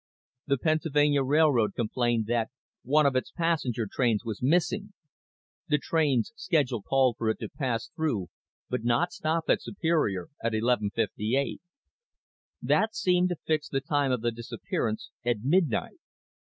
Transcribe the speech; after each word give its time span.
The 0.47 0.57
Pennsylvania 0.57 1.21
Railroad 1.21 1.75
complained 1.75 2.25
that 2.25 2.49
one 2.81 3.05
of 3.05 3.15
its 3.15 3.29
passenger 3.29 3.85
trains 3.85 4.25
was 4.25 4.41
missing. 4.41 4.93
The 5.67 5.77
train's 5.77 6.33
schedule 6.35 6.81
called 6.81 7.17
for 7.19 7.29
it 7.29 7.37
to 7.37 7.49
pass 7.49 7.89
through 7.95 8.29
but 8.67 8.83
not 8.83 9.11
stop 9.11 9.43
at 9.47 9.61
Superior 9.61 10.29
at 10.43 10.53
11:58. 10.53 11.59
That 12.63 12.95
seemed 12.95 13.29
to 13.29 13.35
fix 13.45 13.69
the 13.69 13.79
time 13.79 14.11
of 14.11 14.21
the 14.21 14.31
disappearance 14.31 15.11
at 15.23 15.41
midnight. 15.43 15.99